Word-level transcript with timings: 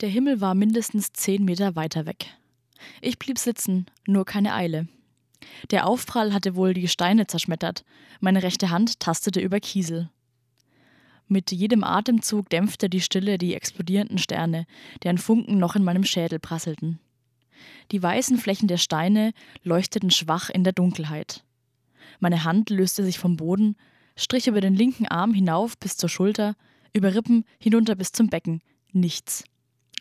Der 0.00 0.10
Himmel 0.10 0.42
war 0.42 0.54
mindestens 0.54 1.12
zehn 1.14 1.44
Meter 1.44 1.74
weiter 1.74 2.04
weg. 2.04 2.26
Ich 3.00 3.18
blieb 3.18 3.38
sitzen, 3.38 3.86
nur 4.06 4.26
keine 4.26 4.52
Eile. 4.52 4.88
Der 5.70 5.86
Aufprall 5.86 6.34
hatte 6.34 6.54
wohl 6.54 6.74
die 6.74 6.88
Steine 6.88 7.26
zerschmettert, 7.26 7.84
meine 8.20 8.42
rechte 8.42 8.70
Hand 8.70 9.00
tastete 9.00 9.40
über 9.40 9.58
Kiesel. 9.58 10.10
Mit 11.28 11.50
jedem 11.50 11.82
Atemzug 11.82 12.50
dämpfte 12.50 12.90
die 12.90 13.00
Stille 13.00 13.38
die 13.38 13.54
explodierenden 13.54 14.18
Sterne, 14.18 14.66
deren 15.02 15.18
Funken 15.18 15.58
noch 15.58 15.76
in 15.76 15.82
meinem 15.82 16.04
Schädel 16.04 16.38
prasselten. 16.38 17.00
Die 17.90 18.02
weißen 18.02 18.36
Flächen 18.36 18.68
der 18.68 18.76
Steine 18.76 19.32
leuchteten 19.62 20.10
schwach 20.10 20.50
in 20.50 20.62
der 20.62 20.74
Dunkelheit. 20.74 21.42
Meine 22.20 22.44
Hand 22.44 22.68
löste 22.68 23.02
sich 23.02 23.18
vom 23.18 23.36
Boden, 23.36 23.76
strich 24.14 24.46
über 24.46 24.60
den 24.60 24.74
linken 24.74 25.08
Arm 25.08 25.32
hinauf 25.32 25.78
bis 25.78 25.96
zur 25.96 26.10
Schulter, 26.10 26.54
über 26.92 27.14
Rippen 27.14 27.44
hinunter 27.58 27.94
bis 27.94 28.12
zum 28.12 28.28
Becken. 28.28 28.60
Nichts. 28.92 29.44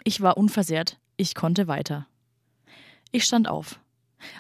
Ich 0.07 0.21
war 0.21 0.37
unversehrt, 0.37 0.99
ich 1.17 1.33
konnte 1.33 1.67
weiter. 1.67 2.05
Ich 3.11 3.23
stand 3.23 3.49
auf. 3.49 3.79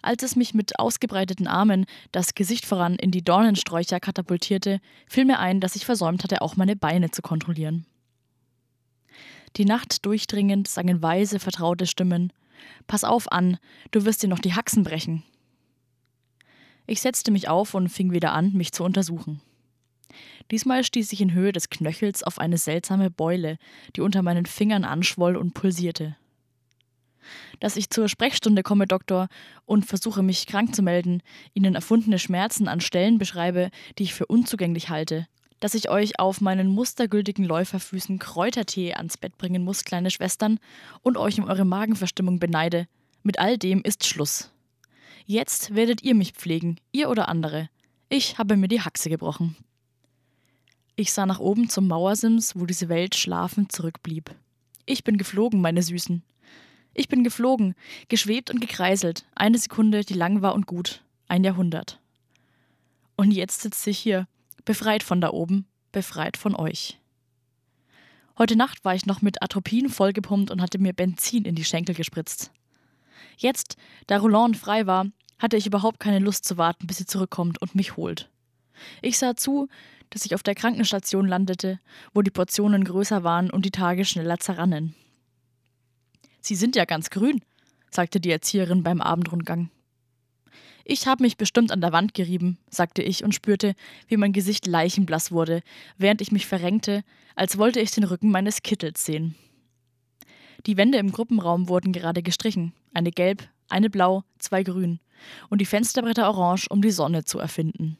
Als 0.03 0.21
es 0.21 0.35
mich 0.35 0.53
mit 0.53 0.77
ausgebreiteten 0.77 1.47
Armen, 1.47 1.87
das 2.11 2.35
Gesicht 2.35 2.67
voran, 2.67 2.95
in 2.95 3.09
die 3.09 3.23
Dornensträucher 3.23 3.99
katapultierte, 3.99 4.79
fiel 5.07 5.25
mir 5.25 5.39
ein, 5.39 5.59
dass 5.61 5.75
ich 5.75 5.83
versäumt 5.83 6.23
hatte, 6.23 6.43
auch 6.43 6.55
meine 6.55 6.75
Beine 6.75 7.09
zu 7.09 7.23
kontrollieren. 7.23 7.87
Die 9.57 9.65
Nacht 9.65 10.05
durchdringend 10.05 10.67
sangen 10.67 11.01
weise, 11.01 11.39
vertraute 11.39 11.87
Stimmen. 11.87 12.31
Pass 12.85 13.03
auf 13.03 13.31
an, 13.31 13.57
du 13.89 14.05
wirst 14.05 14.21
dir 14.21 14.27
noch 14.27 14.39
die 14.39 14.53
Haxen 14.53 14.83
brechen. 14.83 15.23
Ich 16.85 17.01
setzte 17.01 17.31
mich 17.31 17.49
auf 17.49 17.73
und 17.73 17.89
fing 17.89 18.11
wieder 18.11 18.33
an, 18.33 18.53
mich 18.53 18.71
zu 18.71 18.83
untersuchen. 18.83 19.41
Diesmal 20.51 20.83
stieß 20.83 21.11
ich 21.11 21.21
in 21.21 21.33
Höhe 21.33 21.51
des 21.51 21.69
Knöchels 21.69 22.23
auf 22.23 22.39
eine 22.39 22.57
seltsame 22.57 23.09
Beule, 23.09 23.57
die 23.95 24.01
unter 24.01 24.21
meinen 24.21 24.45
Fingern 24.45 24.83
anschwoll 24.83 25.35
und 25.35 25.53
pulsierte. 25.53 26.15
Dass 27.59 27.75
ich 27.75 27.89
zur 27.89 28.07
Sprechstunde 28.07 28.61
komme, 28.61 28.85
Doktor, 28.85 29.27
und 29.65 29.85
versuche 29.85 30.21
mich 30.21 30.45
krank 30.45 30.75
zu 30.75 30.83
melden, 30.83 31.21
Ihnen 31.53 31.73
erfundene 31.73 32.19
Schmerzen 32.19 32.67
an 32.67 32.81
Stellen 32.81 33.17
beschreibe, 33.17 33.71
die 33.97 34.03
ich 34.03 34.13
für 34.13 34.27
unzugänglich 34.27 34.89
halte, 34.89 35.27
dass 35.59 35.73
ich 35.73 35.89
euch 35.89 36.19
auf 36.19 36.41
meinen 36.41 36.67
mustergültigen 36.67 37.45
Läuferfüßen 37.45 38.19
Kräutertee 38.19 38.93
ans 38.93 39.17
Bett 39.17 39.37
bringen 39.37 39.63
muss, 39.63 39.83
kleine 39.83 40.11
Schwestern, 40.11 40.59
und 41.01 41.17
euch 41.17 41.39
um 41.39 41.47
eure 41.47 41.65
Magenverstimmung 41.65 42.39
beneide. 42.39 42.87
Mit 43.23 43.39
all 43.39 43.57
dem 43.57 43.81
ist 43.81 44.05
Schluss. 44.05 44.51
Jetzt 45.25 45.73
werdet 45.73 46.03
ihr 46.03 46.13
mich 46.13 46.33
pflegen, 46.33 46.79
ihr 46.91 47.09
oder 47.09 47.29
andere. 47.29 47.69
Ich 48.09 48.37
habe 48.37 48.57
mir 48.57 48.67
die 48.67 48.81
Haxe 48.81 49.09
gebrochen. 49.09 49.55
Ich 50.97 51.11
sah 51.11 51.25
nach 51.25 51.39
oben 51.39 51.69
zum 51.69 51.87
Mauersims, 51.87 52.55
wo 52.55 52.65
diese 52.65 52.87
Welt 52.87 53.15
schlafend 53.15 53.71
zurückblieb. 53.71 54.33
Ich 54.85 55.03
bin 55.03 55.17
geflogen, 55.17 55.59
meine 55.59 55.83
Süßen. 55.83 56.23
Ich 56.93 57.09
bin 57.09 57.25
geflogen, 57.25 57.75
geschwebt 58.07 58.49
und 58.49 58.61
gekreiselt, 58.61 59.25
eine 59.35 59.57
Sekunde, 59.57 60.05
die 60.05 60.13
lang 60.13 60.41
war 60.41 60.55
und 60.55 60.67
gut, 60.67 61.03
ein 61.27 61.43
Jahrhundert. 61.43 61.99
Und 63.17 63.31
jetzt 63.31 63.61
sitze 63.61 63.89
ich 63.89 63.99
hier, 63.99 64.27
befreit 64.63 65.03
von 65.03 65.19
da 65.19 65.31
oben, 65.31 65.65
befreit 65.91 66.37
von 66.37 66.55
euch. 66.55 66.97
Heute 68.37 68.55
Nacht 68.55 68.85
war 68.85 68.95
ich 68.95 69.05
noch 69.05 69.21
mit 69.21 69.41
Atropin 69.41 69.89
vollgepumpt 69.89 70.49
und 70.49 70.61
hatte 70.61 70.79
mir 70.79 70.93
Benzin 70.93 71.43
in 71.43 71.55
die 71.55 71.65
Schenkel 71.65 71.95
gespritzt. 71.95 72.51
Jetzt, 73.37 73.75
da 74.07 74.17
Roland 74.17 74.55
frei 74.55 74.87
war, 74.87 75.07
hatte 75.39 75.57
ich 75.57 75.67
überhaupt 75.67 75.99
keine 75.99 76.19
Lust 76.19 76.45
zu 76.45 76.57
warten, 76.57 76.87
bis 76.87 76.97
sie 76.97 77.05
zurückkommt 77.05 77.61
und 77.61 77.75
mich 77.75 77.97
holt. 77.97 78.29
Ich 79.01 79.17
sah 79.17 79.35
zu, 79.35 79.67
dass 80.09 80.25
ich 80.25 80.35
auf 80.35 80.43
der 80.43 80.55
Krankenstation 80.55 81.27
landete, 81.27 81.79
wo 82.13 82.21
die 82.21 82.31
Portionen 82.31 82.83
größer 82.83 83.23
waren 83.23 83.49
und 83.49 83.65
die 83.65 83.71
Tage 83.71 84.05
schneller 84.05 84.39
zerrannen. 84.39 84.95
Sie 86.41 86.55
sind 86.55 86.75
ja 86.75 86.85
ganz 86.85 87.09
grün, 87.09 87.41
sagte 87.89 88.19
die 88.19 88.31
Erzieherin 88.31 88.83
beim 88.83 89.01
Abendrundgang. 89.01 89.69
Ich 90.87 91.07
habe 91.07 91.23
mich 91.23 91.37
bestimmt 91.37 91.71
an 91.71 91.81
der 91.81 91.91
Wand 91.91 92.13
gerieben, 92.13 92.59
sagte 92.69 93.01
ich 93.01 93.23
und 93.23 93.33
spürte, 93.33 93.73
wie 94.07 94.17
mein 94.17 94.33
Gesicht 94.33 94.67
leichenblass 94.67 95.31
wurde, 95.31 95.61
während 95.97 96.21
ich 96.21 96.31
mich 96.31 96.45
verrenkte, 96.45 97.03
als 97.35 97.57
wollte 97.57 97.79
ich 97.79 97.89
den 97.89 98.03
Rücken 98.03 98.29
meines 98.29 98.61
Kittels 98.61 99.03
sehen. 99.03 99.35
Die 100.67 100.77
Wände 100.77 100.99
im 100.99 101.11
Gruppenraum 101.11 101.69
wurden 101.69 101.91
gerade 101.91 102.21
gestrichen, 102.21 102.73
eine 102.93 103.11
gelb, 103.11 103.47
eine 103.67 103.89
blau, 103.89 104.23
zwei 104.37 104.61
grün, 104.61 104.99
und 105.49 105.59
die 105.59 105.65
Fensterbretter 105.65 106.29
orange, 106.29 106.67
um 106.69 106.81
die 106.81 106.91
Sonne 106.91 107.25
zu 107.25 107.39
erfinden. 107.39 107.97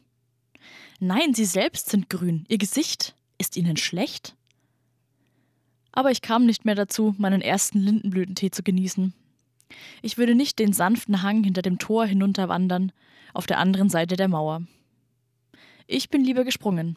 Nein, 0.98 1.34
Sie 1.34 1.44
selbst 1.44 1.90
sind 1.90 2.08
grün, 2.08 2.46
Ihr 2.48 2.58
Gesicht. 2.58 3.14
Ist 3.38 3.56
Ihnen 3.56 3.76
schlecht? 3.76 4.34
Aber 5.92 6.10
ich 6.10 6.22
kam 6.22 6.46
nicht 6.46 6.64
mehr 6.64 6.74
dazu, 6.74 7.14
meinen 7.18 7.42
ersten 7.42 7.78
Lindenblütentee 7.78 8.50
zu 8.50 8.62
genießen. 8.62 9.12
Ich 10.00 10.16
würde 10.16 10.34
nicht 10.34 10.58
den 10.58 10.72
sanften 10.72 11.22
Hang 11.22 11.44
hinter 11.44 11.62
dem 11.62 11.78
Tor 11.78 12.06
hinunterwandern, 12.06 12.92
auf 13.34 13.46
der 13.46 13.58
anderen 13.58 13.90
Seite 13.90 14.16
der 14.16 14.28
Mauer. 14.28 14.62
Ich 15.86 16.08
bin 16.08 16.24
lieber 16.24 16.44
gesprungen. 16.44 16.96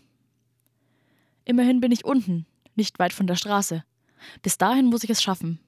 Immerhin 1.43 1.81
bin 1.81 1.91
ich 1.91 2.05
unten, 2.05 2.45
nicht 2.75 2.99
weit 2.99 3.11
von 3.11 3.27
der 3.27 3.35
Straße. 3.35 3.83
Bis 4.41 4.57
dahin 4.57 4.85
muss 4.85 5.03
ich 5.03 5.09
es 5.09 5.21
schaffen. 5.21 5.59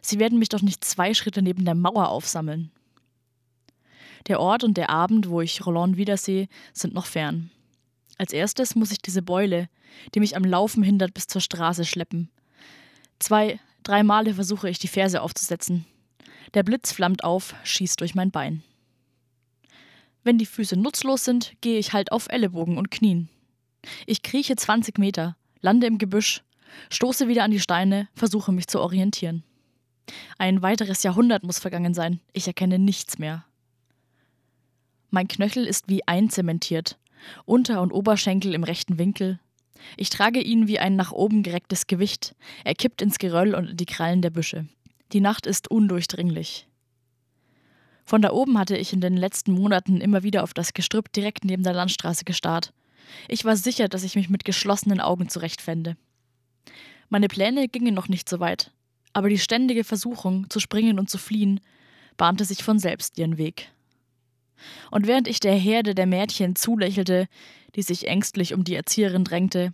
Sie 0.00 0.18
werden 0.18 0.38
mich 0.38 0.48
doch 0.48 0.62
nicht 0.62 0.84
zwei 0.84 1.14
Schritte 1.14 1.42
neben 1.42 1.64
der 1.64 1.74
Mauer 1.74 2.08
aufsammeln. 2.08 2.70
Der 4.28 4.40
Ort 4.40 4.64
und 4.64 4.76
der 4.76 4.90
Abend, 4.90 5.28
wo 5.28 5.40
ich 5.40 5.64
Roland 5.66 5.96
wiedersehe, 5.96 6.48
sind 6.72 6.94
noch 6.94 7.06
fern. 7.06 7.50
Als 8.18 8.32
erstes 8.32 8.74
muss 8.74 8.90
ich 8.90 8.98
diese 8.98 9.22
Beule, 9.22 9.68
die 10.14 10.20
mich 10.20 10.36
am 10.36 10.44
Laufen 10.44 10.82
hindert, 10.82 11.14
bis 11.14 11.26
zur 11.26 11.40
Straße 11.40 11.84
schleppen. 11.84 12.30
Zwei, 13.18 13.60
drei 13.82 14.02
Male 14.02 14.34
versuche 14.34 14.68
ich, 14.68 14.78
die 14.78 14.88
Ferse 14.88 15.22
aufzusetzen. 15.22 15.86
Der 16.54 16.62
Blitz 16.62 16.92
flammt 16.92 17.24
auf, 17.24 17.54
schießt 17.64 18.00
durch 18.00 18.14
mein 18.14 18.30
Bein. 18.30 18.62
Wenn 20.22 20.38
die 20.38 20.46
Füße 20.46 20.76
nutzlos 20.76 21.24
sind, 21.24 21.54
gehe 21.60 21.78
ich 21.78 21.92
halt 21.92 22.12
auf 22.12 22.28
Ellenbogen 22.28 22.78
und 22.78 22.90
Knien. 22.90 23.28
Ich 24.06 24.22
krieche 24.22 24.56
20 24.56 24.98
Meter, 24.98 25.36
lande 25.60 25.86
im 25.86 25.98
Gebüsch, 25.98 26.42
stoße 26.90 27.28
wieder 27.28 27.44
an 27.44 27.50
die 27.50 27.60
Steine, 27.60 28.08
versuche 28.14 28.52
mich 28.52 28.66
zu 28.66 28.80
orientieren. 28.80 29.44
Ein 30.38 30.62
weiteres 30.62 31.02
Jahrhundert 31.02 31.42
muss 31.44 31.58
vergangen 31.58 31.94
sein. 31.94 32.20
Ich 32.32 32.46
erkenne 32.46 32.78
nichts 32.78 33.18
mehr. 33.18 33.44
Mein 35.10 35.28
Knöchel 35.28 35.66
ist 35.66 35.88
wie 35.88 36.06
einzementiert. 36.06 36.98
Unter- 37.44 37.80
und 37.80 37.92
Oberschenkel 37.92 38.54
im 38.54 38.64
rechten 38.64 38.98
Winkel. 38.98 39.38
Ich 39.96 40.10
trage 40.10 40.40
ihn 40.40 40.68
wie 40.68 40.78
ein 40.78 40.96
nach 40.96 41.12
oben 41.12 41.42
gerecktes 41.42 41.86
Gewicht. 41.86 42.34
Er 42.64 42.74
kippt 42.74 43.02
ins 43.02 43.18
Geröll 43.18 43.54
und 43.54 43.70
in 43.70 43.76
die 43.76 43.86
Krallen 43.86 44.22
der 44.22 44.30
Büsche. 44.30 44.66
Die 45.12 45.20
Nacht 45.20 45.46
ist 45.46 45.70
undurchdringlich. 45.70 46.66
Von 48.04 48.22
da 48.22 48.30
oben 48.30 48.58
hatte 48.58 48.76
ich 48.76 48.92
in 48.92 49.00
den 49.00 49.16
letzten 49.16 49.52
Monaten 49.52 50.00
immer 50.00 50.22
wieder 50.22 50.42
auf 50.42 50.54
das 50.54 50.74
Gestrüpp 50.74 51.12
direkt 51.12 51.44
neben 51.44 51.62
der 51.62 51.72
Landstraße 51.72 52.24
gestarrt. 52.24 52.72
Ich 53.28 53.44
war 53.44 53.56
sicher, 53.56 53.88
dass 53.88 54.04
ich 54.04 54.14
mich 54.14 54.28
mit 54.28 54.44
geschlossenen 54.44 55.00
Augen 55.00 55.28
zurechtfände. 55.28 55.96
Meine 57.08 57.28
Pläne 57.28 57.68
gingen 57.68 57.94
noch 57.94 58.08
nicht 58.08 58.28
so 58.28 58.40
weit, 58.40 58.72
aber 59.12 59.28
die 59.28 59.38
ständige 59.38 59.84
Versuchung, 59.84 60.48
zu 60.50 60.60
springen 60.60 60.98
und 60.98 61.08
zu 61.08 61.18
fliehen, 61.18 61.60
bahnte 62.16 62.44
sich 62.44 62.62
von 62.62 62.78
selbst 62.78 63.18
ihren 63.18 63.38
Weg. 63.38 63.70
Und 64.90 65.06
während 65.06 65.28
ich 65.28 65.40
der 65.40 65.54
Herde 65.54 65.94
der 65.94 66.06
Mädchen 66.06 66.56
zulächelte, 66.56 67.28
die 67.74 67.82
sich 67.82 68.08
ängstlich 68.08 68.54
um 68.54 68.64
die 68.64 68.74
Erzieherin 68.74 69.24
drängte, 69.24 69.72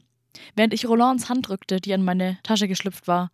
während 0.54 0.74
ich 0.74 0.86
Rolands 0.86 1.28
Hand 1.28 1.48
drückte, 1.48 1.80
die 1.80 1.94
an 1.94 2.04
meine 2.04 2.38
Tasche 2.42 2.68
geschlüpft 2.68 3.06
war, 3.06 3.30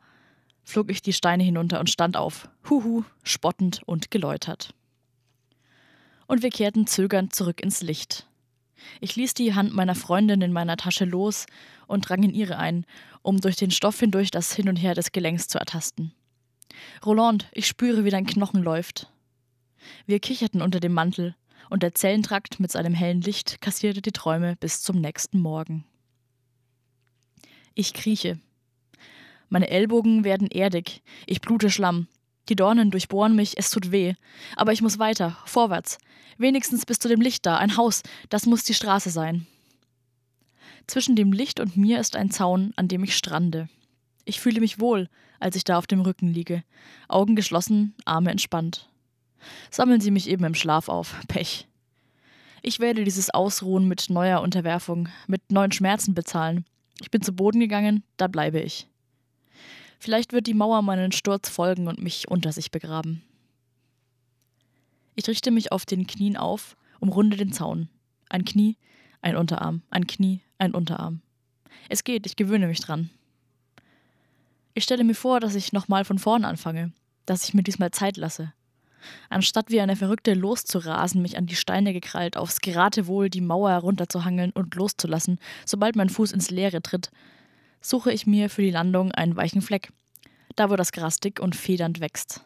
flog 0.64 0.90
ich 0.90 1.00
die 1.00 1.12
Steine 1.12 1.42
hinunter 1.42 1.80
und 1.80 1.90
stand 1.90 2.16
auf, 2.16 2.48
huhu, 2.68 3.04
spottend 3.22 3.82
und 3.86 4.10
geläutert. 4.10 4.74
Und 6.26 6.42
wir 6.42 6.50
kehrten 6.50 6.86
zögernd 6.86 7.34
zurück 7.34 7.62
ins 7.62 7.80
Licht. 7.80 8.26
Ich 9.00 9.16
ließ 9.16 9.34
die 9.34 9.54
Hand 9.54 9.74
meiner 9.74 9.94
Freundin 9.94 10.42
in 10.42 10.52
meiner 10.52 10.76
Tasche 10.76 11.04
los 11.04 11.46
und 11.86 12.08
drang 12.08 12.22
in 12.22 12.34
ihre 12.34 12.58
ein, 12.58 12.84
um 13.22 13.40
durch 13.40 13.56
den 13.56 13.70
Stoff 13.70 13.98
hindurch 13.98 14.30
das 14.30 14.52
Hin 14.52 14.68
und 14.68 14.76
Her 14.76 14.94
des 14.94 15.12
Gelenks 15.12 15.48
zu 15.48 15.58
ertasten. 15.58 16.12
Roland, 17.04 17.48
ich 17.52 17.66
spüre, 17.66 18.04
wie 18.04 18.10
dein 18.10 18.26
Knochen 18.26 18.62
läuft. 18.62 19.10
Wir 20.06 20.20
kicherten 20.20 20.62
unter 20.62 20.80
dem 20.80 20.92
Mantel, 20.92 21.34
und 21.70 21.82
der 21.82 21.94
Zellentrakt 21.94 22.60
mit 22.60 22.70
seinem 22.70 22.94
hellen 22.94 23.20
Licht 23.20 23.60
kassierte 23.60 24.00
die 24.00 24.12
Träume 24.12 24.56
bis 24.56 24.82
zum 24.82 25.00
nächsten 25.00 25.40
Morgen. 25.40 25.84
Ich 27.74 27.94
krieche. 27.94 28.38
Meine 29.48 29.68
Ellbogen 29.68 30.24
werden 30.24 30.48
erdig, 30.48 31.02
ich 31.26 31.40
blute 31.40 31.70
Schlamm. 31.70 32.08
Die 32.48 32.56
Dornen 32.56 32.90
durchbohren 32.90 33.36
mich, 33.36 33.58
es 33.58 33.70
tut 33.70 33.90
weh. 33.92 34.14
Aber 34.56 34.72
ich 34.72 34.82
muss 34.82 34.98
weiter, 34.98 35.36
vorwärts. 35.44 35.98
Wenigstens 36.38 36.86
bis 36.86 36.98
zu 36.98 37.08
dem 37.08 37.20
Licht 37.20 37.44
da, 37.44 37.58
ein 37.58 37.76
Haus, 37.76 38.02
das 38.30 38.46
muss 38.46 38.64
die 38.64 38.74
Straße 38.74 39.10
sein. 39.10 39.46
Zwischen 40.86 41.16
dem 41.16 41.32
Licht 41.32 41.60
und 41.60 41.76
mir 41.76 42.00
ist 42.00 42.16
ein 42.16 42.30
Zaun, 42.30 42.72
an 42.76 42.88
dem 42.88 43.04
ich 43.04 43.16
strande. 43.16 43.68
Ich 44.24 44.40
fühle 44.40 44.60
mich 44.60 44.80
wohl, 44.80 45.08
als 45.38 45.56
ich 45.56 45.64
da 45.64 45.78
auf 45.78 45.86
dem 45.86 46.00
Rücken 46.00 46.28
liege, 46.28 46.64
Augen 47.08 47.36
geschlossen, 47.36 47.94
Arme 48.04 48.30
entspannt. 48.30 48.88
Sammeln 49.70 50.00
Sie 50.00 50.10
mich 50.10 50.28
eben 50.28 50.44
im 50.44 50.54
Schlaf 50.54 50.88
auf. 50.88 51.16
Pech. 51.28 51.68
Ich 52.62 52.80
werde 52.80 53.04
dieses 53.04 53.30
Ausruhen 53.30 53.86
mit 53.86 54.10
neuer 54.10 54.40
Unterwerfung, 54.40 55.08
mit 55.26 55.52
neuen 55.52 55.72
Schmerzen 55.72 56.14
bezahlen. 56.14 56.64
Ich 57.00 57.10
bin 57.10 57.22
zu 57.22 57.32
Boden 57.32 57.60
gegangen, 57.60 58.02
da 58.16 58.26
bleibe 58.26 58.60
ich. 58.60 58.88
Vielleicht 59.98 60.32
wird 60.32 60.46
die 60.46 60.54
Mauer 60.54 60.82
meinen 60.82 61.12
Sturz 61.12 61.48
folgen 61.48 61.88
und 61.88 62.02
mich 62.02 62.28
unter 62.28 62.52
sich 62.52 62.70
begraben. 62.70 63.22
Ich 65.14 65.26
richte 65.26 65.50
mich 65.50 65.72
auf 65.72 65.84
den 65.84 66.06
Knien 66.06 66.36
auf, 66.36 66.76
umrunde 67.00 67.36
den 67.36 67.52
Zaun. 67.52 67.88
Ein 68.28 68.44
Knie, 68.44 68.76
ein 69.20 69.36
Unterarm, 69.36 69.82
ein 69.90 70.06
Knie, 70.06 70.40
ein 70.58 70.74
Unterarm. 70.74 71.22
Es 71.88 72.04
geht, 72.04 72.26
ich 72.26 72.36
gewöhne 72.36 72.68
mich 72.68 72.80
dran. 72.80 73.10
Ich 74.74 74.84
stelle 74.84 75.02
mir 75.02 75.14
vor, 75.14 75.40
dass 75.40 75.56
ich 75.56 75.72
nochmal 75.72 76.04
von 76.04 76.18
vorn 76.18 76.44
anfange, 76.44 76.92
dass 77.26 77.44
ich 77.44 77.54
mir 77.54 77.62
diesmal 77.62 77.90
Zeit 77.90 78.16
lasse. 78.16 78.52
Anstatt 79.28 79.70
wie 79.70 79.80
eine 79.80 79.96
Verrückte 79.96 80.34
loszurasen, 80.34 81.22
mich 81.22 81.36
an 81.36 81.46
die 81.46 81.56
Steine 81.56 81.92
gekrallt, 81.92 82.36
aufs 82.36 82.60
Geratewohl 82.60 83.30
die 83.30 83.40
Mauer 83.40 83.70
herunterzuhangeln 83.70 84.52
und 84.52 84.74
loszulassen, 84.74 85.38
sobald 85.64 85.96
mein 85.96 86.08
Fuß 86.08 86.32
ins 86.32 86.50
Leere 86.50 86.82
tritt, 86.82 87.10
suche 87.80 88.12
ich 88.12 88.26
mir 88.26 88.50
für 88.50 88.62
die 88.62 88.70
Landung 88.70 89.12
einen 89.12 89.36
weichen 89.36 89.62
Fleck, 89.62 89.92
da 90.56 90.70
wo 90.70 90.76
das 90.76 90.92
Gras 90.92 91.20
dick 91.20 91.40
und 91.40 91.56
federnd 91.56 92.00
wächst. 92.00 92.42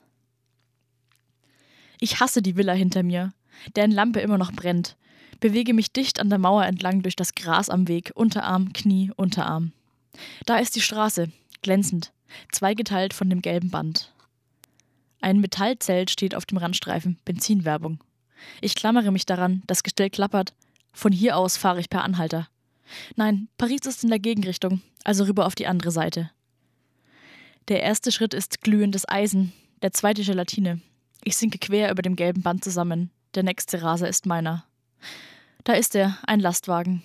Ich 2.00 2.20
hasse 2.20 2.42
die 2.42 2.56
Villa 2.56 2.72
hinter 2.72 3.02
mir, 3.02 3.32
deren 3.76 3.90
Lampe 3.90 4.20
immer 4.20 4.38
noch 4.38 4.52
brennt, 4.52 4.96
bewege 5.40 5.74
mich 5.74 5.92
dicht 5.92 6.20
an 6.20 6.30
der 6.30 6.38
Mauer 6.38 6.64
entlang 6.64 7.02
durch 7.02 7.16
das 7.16 7.34
Gras 7.34 7.70
am 7.70 7.88
Weg, 7.88 8.12
Unterarm, 8.14 8.72
Knie, 8.72 9.12
Unterarm. 9.16 9.72
Da 10.46 10.58
ist 10.58 10.76
die 10.76 10.80
Straße, 10.80 11.30
glänzend, 11.62 12.12
zweigeteilt 12.50 13.14
von 13.14 13.30
dem 13.30 13.42
gelben 13.42 13.70
Band. 13.70 14.11
Ein 15.22 15.40
Metallzelt 15.40 16.10
steht 16.10 16.34
auf 16.34 16.46
dem 16.46 16.58
Randstreifen, 16.58 17.16
Benzinwerbung. 17.24 18.00
Ich 18.60 18.74
klammere 18.74 19.12
mich 19.12 19.24
daran, 19.24 19.62
das 19.68 19.84
Gestell 19.84 20.10
klappert. 20.10 20.52
Von 20.92 21.12
hier 21.12 21.36
aus 21.36 21.56
fahre 21.56 21.78
ich 21.78 21.88
per 21.88 22.02
Anhalter. 22.02 22.48
Nein, 23.14 23.48
Paris 23.56 23.86
ist 23.86 24.02
in 24.02 24.10
der 24.10 24.18
Gegenrichtung, 24.18 24.82
also 25.04 25.24
rüber 25.24 25.46
auf 25.46 25.54
die 25.54 25.68
andere 25.68 25.92
Seite. 25.92 26.30
Der 27.68 27.82
erste 27.82 28.10
Schritt 28.10 28.34
ist 28.34 28.62
glühendes 28.62 29.08
Eisen, 29.08 29.52
der 29.80 29.92
zweite 29.92 30.24
Gelatine. 30.24 30.80
Ich 31.22 31.36
sinke 31.36 31.58
quer 31.58 31.92
über 31.92 32.02
dem 32.02 32.16
gelben 32.16 32.42
Band 32.42 32.64
zusammen. 32.64 33.12
Der 33.36 33.44
nächste 33.44 33.80
Raser 33.80 34.08
ist 34.08 34.26
meiner. 34.26 34.64
Da 35.62 35.74
ist 35.74 35.94
er, 35.94 36.18
ein 36.26 36.40
Lastwagen. 36.40 37.04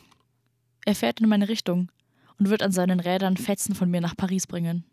Er 0.85 0.95
fährt 0.95 1.21
in 1.21 1.29
meine 1.29 1.49
Richtung 1.49 1.91
und 2.39 2.49
wird 2.49 2.63
an 2.63 2.71
seinen 2.71 2.99
Rädern 2.99 3.37
Fetzen 3.37 3.75
von 3.75 3.91
mir 3.91 4.01
nach 4.01 4.17
Paris 4.17 4.47
bringen. 4.47 4.85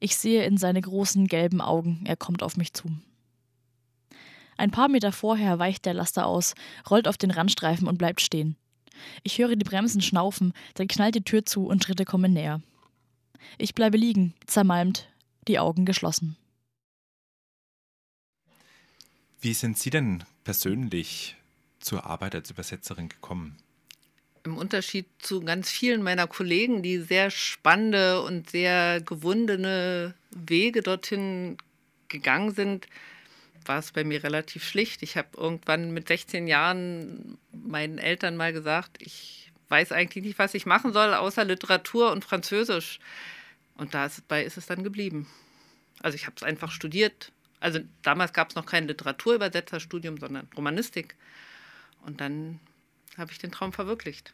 Ich 0.00 0.16
sehe 0.16 0.44
in 0.44 0.56
seine 0.56 0.80
großen 0.80 1.26
gelben 1.26 1.60
Augen, 1.60 2.02
er 2.04 2.16
kommt 2.16 2.42
auf 2.42 2.56
mich 2.56 2.72
zu. 2.72 2.90
Ein 4.56 4.70
paar 4.70 4.88
Meter 4.88 5.12
vorher 5.12 5.58
weicht 5.58 5.86
der 5.86 5.94
Laster 5.94 6.26
aus, 6.26 6.54
rollt 6.88 7.08
auf 7.08 7.16
den 7.16 7.30
Randstreifen 7.30 7.88
und 7.88 7.98
bleibt 7.98 8.20
stehen. 8.20 8.56
Ich 9.22 9.38
höre 9.38 9.56
die 9.56 9.64
Bremsen 9.64 10.02
schnaufen, 10.02 10.52
dann 10.74 10.88
knallt 10.88 11.14
die 11.14 11.24
Tür 11.24 11.44
zu 11.44 11.66
und 11.66 11.82
Schritte 11.82 12.04
kommen 12.04 12.32
näher. 12.32 12.60
Ich 13.58 13.74
bleibe 13.74 13.96
liegen, 13.96 14.34
zermalmt, 14.46 15.08
die 15.48 15.58
Augen 15.58 15.84
geschlossen. 15.84 16.36
Wie 19.40 19.54
sind 19.54 19.78
Sie 19.78 19.90
denn 19.90 20.22
persönlich 20.44 21.36
zur 21.80 22.06
Arbeit 22.06 22.34
als 22.36 22.50
Übersetzerin 22.50 23.08
gekommen? 23.08 23.56
Im 24.44 24.56
Unterschied 24.56 25.06
zu 25.18 25.40
ganz 25.40 25.70
vielen 25.70 26.02
meiner 26.02 26.26
Kollegen, 26.26 26.82
die 26.82 26.98
sehr 26.98 27.30
spannende 27.30 28.22
und 28.22 28.50
sehr 28.50 29.00
gewundene 29.00 30.14
Wege 30.30 30.82
dorthin 30.82 31.56
gegangen 32.08 32.52
sind, 32.54 32.86
war 33.64 33.78
es 33.78 33.92
bei 33.92 34.04
mir 34.04 34.24
relativ 34.24 34.64
schlicht. 34.64 35.02
Ich 35.02 35.16
habe 35.16 35.28
irgendwann 35.36 35.92
mit 35.92 36.08
16 36.08 36.48
Jahren 36.48 37.38
meinen 37.52 37.98
Eltern 37.98 38.36
mal 38.36 38.52
gesagt, 38.52 38.96
ich 39.00 39.52
weiß 39.68 39.92
eigentlich 39.92 40.24
nicht, 40.24 40.38
was 40.38 40.54
ich 40.54 40.66
machen 40.66 40.92
soll, 40.92 41.14
außer 41.14 41.44
Literatur 41.44 42.12
und 42.12 42.24
Französisch. 42.24 42.98
Und 43.76 43.94
dabei 43.94 44.44
ist 44.44 44.56
es 44.56 44.66
dann 44.66 44.84
geblieben. 44.84 45.26
Also 46.00 46.16
ich 46.16 46.26
habe 46.26 46.36
es 46.36 46.42
einfach 46.42 46.70
studiert. 46.70 47.32
Also 47.60 47.78
damals 48.02 48.32
gab 48.32 48.50
es 48.50 48.56
noch 48.56 48.66
kein 48.66 48.88
Literaturübersetzerstudium, 48.88 50.18
sondern 50.18 50.48
Romanistik. 50.56 51.14
Und 52.04 52.20
dann 52.20 52.58
habe 53.16 53.32
ich 53.32 53.38
den 53.38 53.52
Traum 53.52 53.72
verwirklicht. 53.72 54.32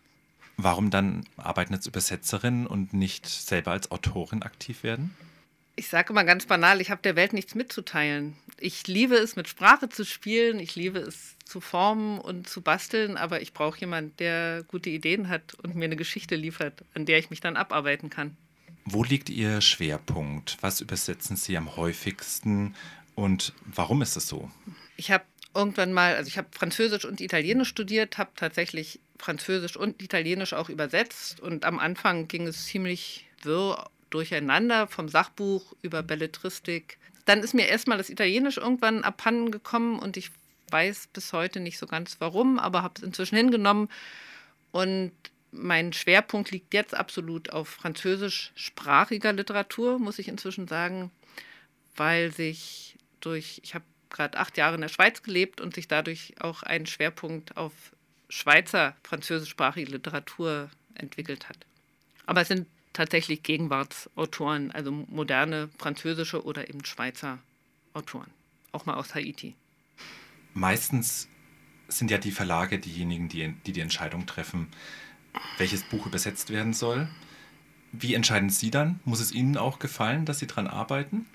Warum 0.57 0.91
dann 0.91 1.25
arbeiten 1.37 1.75
als 1.75 1.87
Übersetzerin 1.87 2.67
und 2.67 2.93
nicht 2.93 3.27
selber 3.27 3.71
als 3.71 3.91
Autorin 3.91 4.43
aktiv 4.43 4.83
werden? 4.83 5.15
Ich 5.77 5.87
sage 5.87 6.13
immer 6.13 6.25
ganz 6.25 6.47
banal, 6.47 6.81
ich 6.81 6.91
habe 6.91 7.03
der 7.03 7.15
Welt 7.15 7.33
nichts 7.33 7.55
mitzuteilen. 7.55 8.37
Ich 8.59 8.89
liebe 8.89 9.15
es, 9.15 9.37
mit 9.37 9.47
Sprache 9.47 9.89
zu 9.89 10.05
spielen, 10.05 10.59
ich 10.59 10.75
liebe 10.75 10.99
es 10.99 11.37
zu 11.45 11.61
formen 11.61 12.19
und 12.19 12.49
zu 12.49 12.63
basteln, 12.63 13.17
aber 13.17 13.41
ich 13.41 13.53
brauche 13.53 13.79
jemanden, 13.79 14.17
der 14.17 14.65
gute 14.65 14.91
Ideen 14.91 15.29
hat 15.29 15.55
und 15.63 15.77
mir 15.77 15.85
eine 15.85 15.95
Geschichte 15.95 16.35
liefert, 16.35 16.85
an 16.95 17.07
der 17.07 17.21
ich 17.21 17.31
mich 17.31 17.41
dann 17.41 17.57
abarbeiten 17.57 18.11
kann. 18.11 18.37
Wo 18.85 19.05
liegt 19.05 19.31
Ihr 19.31 19.61
Schwerpunkt? 19.61 20.57
Was 20.61 20.81
übersetzen 20.81 21.37
Sie 21.37 21.57
am 21.57 21.77
häufigsten 21.77 22.75
und 23.15 23.53
warum 23.65 24.03
ist 24.03 24.17
es 24.17 24.27
so? 24.27 24.51
Ich 24.97 25.13
habe 25.13 25.25
irgendwann 25.59 25.93
mal, 25.93 26.15
also 26.15 26.29
ich 26.29 26.39
habe 26.39 26.49
Französisch 26.53 27.05
und 27.05 27.21
Italienisch 27.21 27.69
studiert, 27.69 28.17
habe 28.17 28.31
tatsächlich 28.37 29.01
Französisch 29.19 29.77
und 29.77 30.01
Italienisch 30.01 30.53
auch 30.53 30.69
übersetzt 30.69 31.41
und 31.41 31.65
am 31.65 31.81
Anfang 31.81 32.29
ging 32.29 32.47
es 32.47 32.67
ziemlich 32.67 33.27
wirr 33.43 33.91
durcheinander, 34.11 34.87
vom 34.87 35.09
Sachbuch 35.09 35.75
über 35.83 36.03
Belletristik. 36.03 36.99
Dann 37.25 37.41
ist 37.41 37.55
mir 37.55 37.67
erstmal 37.67 37.99
das 37.99 38.09
Italienisch 38.09 38.57
irgendwann 38.57 39.03
abhanden 39.03 39.51
gekommen 39.51 39.99
und 39.99 40.17
ich 40.17 40.31
weiß 40.71 41.09
bis 41.13 41.33
heute 41.33 41.59
nicht 41.59 41.79
so 41.79 41.87
ganz 41.87 42.17
warum, 42.21 42.59
aber 42.59 42.83
habe 42.83 42.95
es 42.97 43.03
inzwischen 43.03 43.37
hingenommen 43.37 43.89
und 44.71 45.13
mein 45.51 45.93
Schwerpunkt 45.93 46.53
liegt 46.53 46.73
jetzt 46.73 46.95
absolut 46.95 47.51
auf 47.51 47.69
französischsprachiger 47.69 49.33
Literatur, 49.33 49.99
muss 49.99 50.19
ich 50.19 50.29
inzwischen 50.29 50.69
sagen, 50.69 51.11
weil 51.97 52.33
sich 52.33 52.97
durch, 53.21 53.61
ich 53.65 53.75
habe 53.75 53.85
gerade 54.11 54.39
acht 54.39 54.57
Jahre 54.57 54.75
in 54.75 54.81
der 54.81 54.89
Schweiz 54.89 55.23
gelebt 55.23 55.61
und 55.61 55.75
sich 55.75 55.89
dadurch 55.89 56.35
auch 56.41 56.63
ein 56.63 56.87
Schwerpunkt 56.87 57.57
auf 57.57 57.73
Schweizer 58.29 58.95
französischsprachige 59.03 59.91
Literatur 59.91 60.71
entwickelt 60.95 61.49
hat. 61.49 61.57
Aber 62.27 62.43
es 62.43 62.49
sind 62.49 62.67
tatsächlich 62.93 63.43
Gegenwartsautoren, 63.43 64.71
also 64.73 64.91
moderne 64.91 65.71
französische 65.79 66.45
oder 66.45 66.69
eben 66.69 66.85
Schweizer 66.85 67.39
Autoren, 67.95 68.31
auch 68.73 68.87
mal 68.87 68.95
aus 68.95 69.15
Haiti. 69.15 69.55
Meistens 70.53 71.29
sind 71.89 72.11
ja 72.11 72.19
die 72.19 72.33
Verlage 72.33 72.79
diejenigen, 72.79 73.29
die 73.29 73.55
die, 73.67 73.73
die 73.73 73.81
Entscheidung 73.81 74.27
treffen, 74.27 74.69
welches 75.57 75.85
Buch 75.85 76.07
übersetzt 76.07 76.51
werden 76.51 76.75
soll. 76.75 77.09
Wie 77.93 78.15
entscheiden 78.15 78.51
Sie 78.51 78.71
dann? 78.71 79.01
Muss 79.05 79.21
es 79.21 79.33
Ihnen 79.33 79.57
auch 79.57 79.79
gefallen, 79.79 80.27
dass 80.27 80.41
Sie 80.41 80.47
daran 80.47 80.67
arbeiten? 80.67 81.27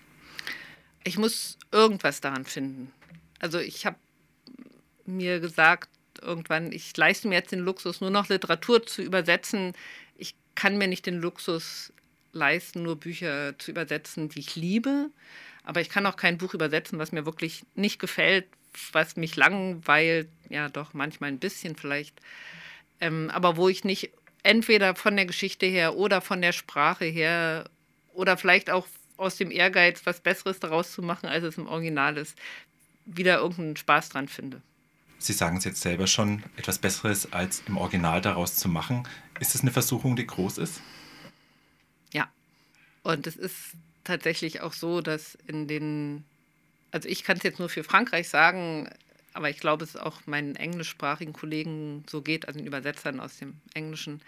Ich 1.03 1.17
muss 1.17 1.57
irgendwas 1.71 2.21
daran 2.21 2.45
finden. 2.45 2.91
Also 3.39 3.59
ich 3.59 3.85
habe 3.85 3.97
mir 5.05 5.39
gesagt, 5.39 5.89
irgendwann, 6.21 6.71
ich 6.71 6.95
leiste 6.95 7.27
mir 7.27 7.35
jetzt 7.35 7.51
den 7.51 7.59
Luxus, 7.59 8.01
nur 8.01 8.09
noch 8.09 8.29
Literatur 8.29 8.85
zu 8.85 9.01
übersetzen. 9.01 9.73
Ich 10.15 10.35
kann 10.55 10.77
mir 10.77 10.87
nicht 10.87 11.05
den 11.05 11.19
Luxus 11.19 11.91
leisten, 12.31 12.83
nur 12.83 12.95
Bücher 12.95 13.57
zu 13.59 13.71
übersetzen, 13.71 14.29
die 14.29 14.39
ich 14.39 14.55
liebe. 14.55 15.09
Aber 15.63 15.81
ich 15.81 15.89
kann 15.89 16.05
auch 16.05 16.15
kein 16.15 16.37
Buch 16.37 16.53
übersetzen, 16.53 16.99
was 16.99 17.11
mir 17.11 17.25
wirklich 17.25 17.63
nicht 17.75 17.99
gefällt, 17.99 18.45
was 18.91 19.15
mich 19.15 19.35
langweilt. 19.35 20.29
Ja, 20.49 20.69
doch, 20.69 20.93
manchmal 20.93 21.29
ein 21.29 21.39
bisschen 21.39 21.75
vielleicht. 21.75 22.19
Ähm, 22.99 23.29
aber 23.29 23.57
wo 23.57 23.69
ich 23.69 23.83
nicht 23.83 24.11
entweder 24.43 24.95
von 24.95 25.15
der 25.15 25.25
Geschichte 25.25 25.65
her 25.65 25.95
oder 25.95 26.21
von 26.21 26.41
der 26.41 26.51
Sprache 26.51 27.05
her 27.05 27.69
oder 28.13 28.37
vielleicht 28.37 28.69
auch 28.69 28.87
aus 29.23 29.37
dem 29.37 29.51
Ehrgeiz, 29.51 30.05
was 30.05 30.19
Besseres 30.19 30.59
daraus 30.59 30.91
zu 30.91 31.01
machen, 31.01 31.27
als 31.27 31.43
es 31.43 31.57
im 31.57 31.67
Original 31.67 32.17
ist, 32.17 32.37
wieder 33.05 33.37
irgendeinen 33.39 33.77
Spaß 33.77 34.09
dran 34.09 34.27
finde. 34.27 34.61
Sie 35.17 35.33
sagen 35.33 35.57
es 35.57 35.63
jetzt 35.63 35.81
selber 35.81 36.07
schon, 36.07 36.43
etwas 36.57 36.79
Besseres 36.79 37.31
als 37.31 37.63
im 37.67 37.77
Original 37.77 38.21
daraus 38.21 38.55
zu 38.55 38.67
machen. 38.67 39.07
Ist 39.39 39.55
das 39.55 39.61
eine 39.61 39.71
Versuchung, 39.71 40.15
die 40.15 40.27
groß 40.27 40.57
ist? 40.57 40.81
Ja. 42.11 42.29
Und 43.03 43.25
es 43.25 43.35
ist 43.37 43.55
tatsächlich 44.03 44.61
auch 44.61 44.73
so, 44.73 45.01
dass 45.01 45.37
in 45.47 45.67
den, 45.67 46.25
also 46.91 47.07
ich 47.07 47.23
kann 47.23 47.37
es 47.37 47.43
jetzt 47.43 47.59
nur 47.59 47.69
für 47.69 47.83
Frankreich 47.83 48.27
sagen, 48.27 48.89
aber 49.33 49.49
ich 49.49 49.59
glaube, 49.59 49.83
es 49.83 49.95
auch 49.95 50.25
meinen 50.25 50.55
englischsprachigen 50.55 51.33
Kollegen 51.33 52.03
so 52.09 52.21
geht, 52.21 52.47
also 52.47 52.59
den 52.59 52.67
Übersetzern 52.67 53.19
aus 53.19 53.37
dem 53.37 53.55
Englischen, 53.73 54.21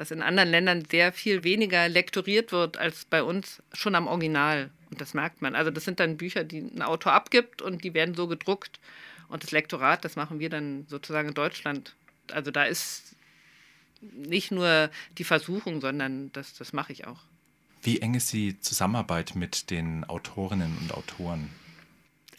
dass 0.00 0.10
in 0.10 0.22
anderen 0.22 0.48
Ländern 0.48 0.82
sehr 0.90 1.12
viel 1.12 1.44
weniger 1.44 1.86
lektoriert 1.86 2.52
wird 2.52 2.78
als 2.78 3.04
bei 3.04 3.22
uns 3.22 3.62
schon 3.74 3.94
am 3.94 4.06
Original. 4.06 4.70
Und 4.88 4.98
das 4.98 5.12
merkt 5.12 5.42
man. 5.42 5.54
Also 5.54 5.70
das 5.70 5.84
sind 5.84 6.00
dann 6.00 6.16
Bücher, 6.16 6.42
die 6.42 6.60
ein 6.60 6.80
Autor 6.80 7.12
abgibt 7.12 7.60
und 7.60 7.84
die 7.84 7.92
werden 7.92 8.14
so 8.14 8.26
gedruckt. 8.26 8.80
Und 9.28 9.42
das 9.42 9.50
Lektorat, 9.50 10.02
das 10.02 10.16
machen 10.16 10.40
wir 10.40 10.48
dann 10.48 10.86
sozusagen 10.88 11.28
in 11.28 11.34
Deutschland. 11.34 11.94
Also 12.32 12.50
da 12.50 12.64
ist 12.64 13.14
nicht 14.00 14.50
nur 14.50 14.88
die 15.18 15.24
Versuchung, 15.24 15.82
sondern 15.82 16.32
das, 16.32 16.54
das 16.54 16.72
mache 16.72 16.94
ich 16.94 17.06
auch. 17.06 17.20
Wie 17.82 18.00
eng 18.00 18.14
ist 18.14 18.32
die 18.32 18.58
Zusammenarbeit 18.58 19.34
mit 19.34 19.68
den 19.68 20.04
Autorinnen 20.04 20.78
und 20.80 20.94
Autoren? 20.94 21.50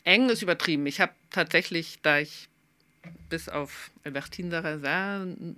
Eng 0.03 0.29
ist 0.29 0.41
übertrieben. 0.41 0.87
Ich 0.87 0.99
habe 0.99 1.13
tatsächlich, 1.29 1.99
da 2.01 2.17
ich 2.17 2.49
bis 3.29 3.49
auf 3.49 3.91
Albertine 4.03 4.49
Sarrazin, 4.49 5.57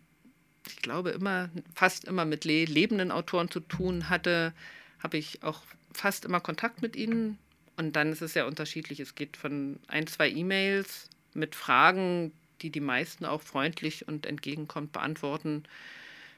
ich 0.67 0.77
glaube 0.77 1.12
immer, 1.12 1.50
fast 1.75 2.05
immer 2.05 2.25
mit 2.25 2.46
lebenden 2.46 3.12
Autoren 3.12 3.50
zu 3.50 3.60
tun 3.60 4.10
hatte, 4.10 4.53
habe 5.01 5.17
ich 5.17 5.43
auch 5.43 5.62
fast 5.93 6.25
immer 6.25 6.39
Kontakt 6.39 6.82
mit 6.82 6.96
ihnen 6.96 7.38
und 7.77 7.96
dann 7.96 8.12
ist 8.12 8.22
es 8.22 8.34
sehr 8.34 8.48
unterschiedlich. 8.48 9.00
Es 9.00 9.15
geht 9.15 9.38
von 9.38 9.79
ein, 9.88 10.08
zwei 10.08 10.29
E-Mails 10.29 11.10
mit 11.34 11.55
Fragen, 11.55 12.32
die 12.62 12.70
die 12.70 12.79
meisten 12.79 13.25
auch 13.25 13.41
freundlich 13.41 14.08
und 14.08 14.25
entgegenkommt 14.25 14.91
beantworten, 14.93 15.63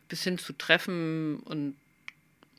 bis 0.08 0.24
hin 0.24 0.38
zu 0.38 0.54
Treffen 0.54 1.40
und 1.40 1.76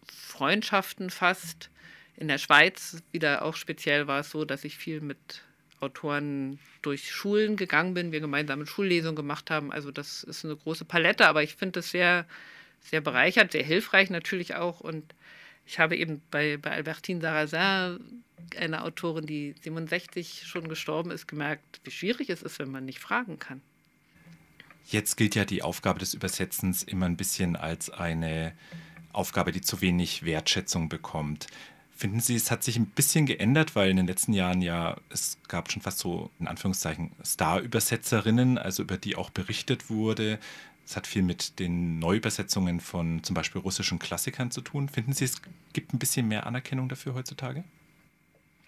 Freundschaften 0.09 1.11
fast. 1.11 1.71
In 2.17 2.29
der 2.29 2.39
Schweiz 2.39 3.03
wieder 3.13 3.43
auch 3.43 3.57
speziell 3.57 4.07
war 4.07 4.21
es 4.21 4.31
so, 4.31 4.45
dass 4.45 4.65
ich 4.65 4.77
viel 4.79 5.01
mit 5.01 5.43
Autoren 5.81 6.59
durch 6.83 7.11
Schulen 7.11 7.57
gegangen 7.57 7.95
bin, 7.95 8.13
wir 8.13 8.21
gemeinsame 8.21 8.67
Schullesungen 8.67 9.17
gemacht 9.17 9.51
haben. 9.51 9.73
Also 9.73 9.91
das 9.91 10.25
ist 10.25 10.45
eine 10.45 10.57
große 10.57 10.85
Palette, 10.85 11.27
aber 11.27 11.43
ich 11.43 11.57
finde 11.57 11.81
es 11.81 11.91
sehr, 11.91 12.27
sehr 12.81 13.01
bereichert, 13.01 13.53
sehr 13.53 13.65
hilfreich 13.65 14.11
natürlich 14.11 14.55
auch. 14.55 14.81
Und 14.81 15.15
ich 15.67 15.79
habe 15.79 15.97
eben 15.97 16.23
bei, 16.31 16.57
bei 16.57 16.73
Albertine 16.73 17.21
Sarrazin, 17.21 18.23
eine 18.57 18.83
Autorin, 18.83 19.27
die 19.27 19.55
67 19.63 20.45
schon 20.47 20.69
gestorben 20.69 21.11
ist, 21.11 21.27
gemerkt, 21.27 21.81
wie 21.85 21.91
schwierig 21.91 22.31
es 22.31 22.43
ist, 22.43 22.59
wenn 22.59 22.71
man 22.71 22.85
nicht 22.85 23.01
fragen 23.01 23.39
kann. 23.39 23.61
Jetzt 24.89 25.17
gilt 25.17 25.35
ja 25.35 25.45
die 25.45 25.63
Aufgabe 25.63 25.99
des 25.99 26.15
Übersetzens 26.15 26.85
immer 26.85 27.07
ein 27.07 27.17
bisschen 27.17 27.57
als 27.57 27.91
eine 27.91 28.53
Aufgabe, 29.13 29.51
die 29.51 29.61
zu 29.61 29.81
wenig 29.81 30.25
Wertschätzung 30.25 30.89
bekommt. 30.89 31.49
Finden 31.97 32.21
Sie, 32.21 32.37
es 32.37 32.51
hat 32.51 32.63
sich 32.63 32.77
ein 32.77 32.87
bisschen 32.87 33.25
geändert, 33.25 33.75
weil 33.75 33.89
in 33.91 33.97
den 33.97 34.07
letzten 34.07 34.35
Jahren 34.35 34.61
ja, 34.61 34.99
es 35.09 35.39
gab 35.49 35.73
schon 35.73 35.81
fast 35.81 35.99
so, 35.99 36.31
in 36.39 36.47
Anführungszeichen, 36.47 37.13
Star-Übersetzerinnen, 37.25 38.59
also 38.59 38.83
über 38.83 38.99
die 38.99 39.17
auch 39.17 39.31
berichtet 39.31 39.89
wurde. 39.89 40.39
Es 40.85 40.95
hat 40.95 41.07
viel 41.07 41.23
mit 41.23 41.59
den 41.59 41.99
Neuübersetzungen 41.99 42.81
von 42.81 43.25
zum 43.25 43.33
Beispiel 43.33 43.63
russischen 43.63 43.99
Klassikern 43.99 44.51
zu 44.51 44.61
tun. 44.61 44.91
Finden 44.91 45.15
Sie, 45.15 45.25
es 45.25 45.41
gibt 45.73 45.95
ein 45.95 45.99
bisschen 45.99 46.29
mehr 46.29 46.47
Anerkennung 46.47 46.91
dafür 46.91 47.15
heutzutage? 47.15 47.65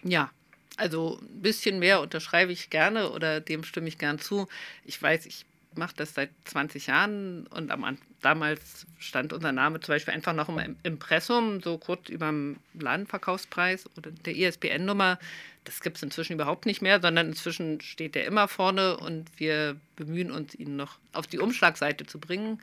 Ja, 0.02 0.30
also 0.78 1.20
ein 1.20 1.42
bisschen 1.42 1.78
mehr 1.80 2.00
unterschreibe 2.00 2.50
ich 2.50 2.70
gerne 2.70 3.11
oder 3.11 3.40
dem 3.40 3.62
stimme 3.62 3.88
ich 3.88 3.99
gern 3.99 4.18
zu. 4.18 4.49
Ich 4.85 5.00
weiß, 5.00 5.26
ich 5.26 5.44
mache 5.78 5.94
das 5.97 6.14
seit 6.14 6.30
20 6.44 6.88
Jahren 6.88 7.47
und 7.47 7.70
am, 7.70 7.97
damals 8.20 8.87
stand 8.99 9.32
unser 9.32 9.52
Name 9.52 9.80
zum 9.80 9.94
Beispiel 9.94 10.12
einfach 10.12 10.35
noch 10.35 10.49
im 10.49 10.76
Impressum, 10.82 11.62
so 11.62 11.78
kurz 11.78 12.08
über 12.08 12.26
dem 12.26 12.56
Ladenverkaufspreis 12.75 13.88
oder 13.97 14.11
der 14.11 14.37
ISBN-Nummer. 14.37 15.18
Das 15.64 15.80
gibt 15.80 15.97
es 15.97 16.02
inzwischen 16.02 16.35
überhaupt 16.35 16.66
nicht 16.66 16.82
mehr, 16.82 17.00
sondern 17.00 17.28
inzwischen 17.28 17.80
steht 17.80 18.14
der 18.14 18.26
immer 18.26 18.49
vorne 18.49 18.97
und 18.99 19.30
wir 19.38 19.76
bemühen 19.97 20.30
uns, 20.30 20.54
ihn 20.54 20.76
noch 20.76 20.99
auf 21.12 21.26
die 21.26 21.38
Umschlagseite 21.38 22.04
zu 22.04 22.18
bringen. 22.18 22.61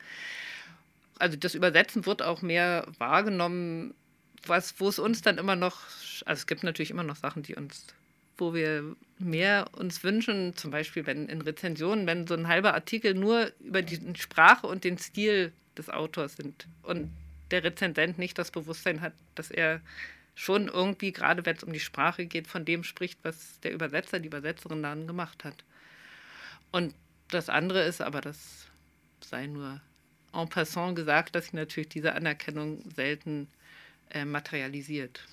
Also 1.18 1.36
das 1.36 1.54
Übersetzen 1.54 2.06
wird 2.06 2.22
auch 2.22 2.42
mehr 2.42 2.86
wahrgenommen, 2.98 3.94
was, 4.46 4.78
wo 4.78 4.88
es 4.88 4.98
uns 4.98 5.22
dann 5.22 5.38
immer 5.38 5.56
noch, 5.56 5.80
also 6.24 6.40
es 6.40 6.46
gibt 6.46 6.62
natürlich 6.62 6.90
immer 6.90 7.02
noch 7.02 7.16
Sachen, 7.16 7.42
die 7.42 7.54
uns 7.54 7.86
wo 8.38 8.54
wir 8.54 8.96
mehr 9.18 9.66
uns 9.72 10.04
wünschen, 10.04 10.54
zum 10.56 10.70
Beispiel 10.70 11.06
wenn 11.06 11.28
in 11.28 11.40
Rezensionen, 11.40 12.06
wenn 12.06 12.26
so 12.26 12.34
ein 12.34 12.48
halber 12.48 12.74
Artikel 12.74 13.14
nur 13.14 13.52
über 13.60 13.82
die 13.82 13.98
Sprache 14.18 14.66
und 14.66 14.84
den 14.84 14.98
Stil 14.98 15.52
des 15.76 15.88
Autors 15.90 16.36
sind 16.36 16.66
und 16.82 17.10
der 17.50 17.64
Rezensent 17.64 18.18
nicht 18.18 18.38
das 18.38 18.50
Bewusstsein 18.50 19.00
hat, 19.00 19.12
dass 19.34 19.50
er 19.50 19.80
schon 20.34 20.68
irgendwie, 20.68 21.12
gerade 21.12 21.46
wenn 21.46 21.56
es 21.56 21.64
um 21.64 21.72
die 21.72 21.80
Sprache 21.80 22.26
geht, 22.26 22.46
von 22.46 22.64
dem 22.64 22.84
spricht, 22.84 23.18
was 23.22 23.58
der 23.60 23.72
Übersetzer, 23.72 24.20
die 24.20 24.26
Übersetzerin 24.26 24.82
dann 24.82 25.06
gemacht 25.06 25.44
hat. 25.44 25.64
Und 26.72 26.94
das 27.28 27.48
andere 27.48 27.82
ist, 27.82 28.02
aber 28.02 28.20
das 28.20 28.66
sei 29.20 29.46
nur 29.46 29.80
en 30.32 30.48
passant 30.48 30.94
gesagt, 30.96 31.34
dass 31.34 31.44
sich 31.44 31.54
natürlich 31.54 31.88
diese 31.88 32.14
Anerkennung 32.14 32.82
selten 32.94 33.48
äh, 34.10 34.24
materialisiert. 34.24 35.26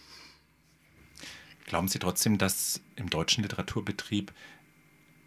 Glauben 1.66 1.88
Sie 1.88 2.00
trotzdem, 2.00 2.38
dass 2.38 2.82
im 2.96 3.10
deutschen 3.10 3.44
Literaturbetrieb 3.44 4.32